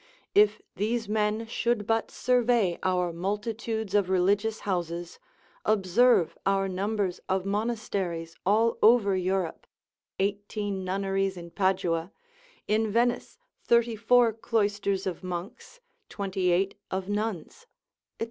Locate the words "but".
1.85-2.09